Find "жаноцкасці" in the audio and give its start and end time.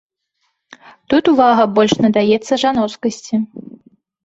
2.65-3.35